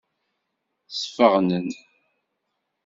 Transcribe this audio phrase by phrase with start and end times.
[0.89, 1.67] Sfeɣnen.